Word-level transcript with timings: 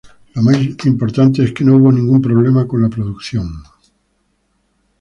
Lo 0.33 0.41
más 0.41 0.55
importante 0.87 1.43
es 1.43 1.53
que 1.53 1.63
no 1.63 1.77
hubo 1.77 1.91
ningún 1.91 2.19
problema 2.23 2.67
con 2.67 2.81
la 2.81 2.89
producción. 2.89 3.61